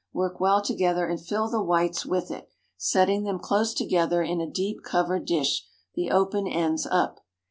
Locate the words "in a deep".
4.23-4.81